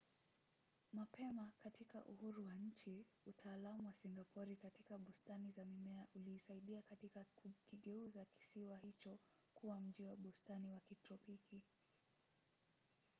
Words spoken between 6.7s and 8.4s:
katika kukigeuza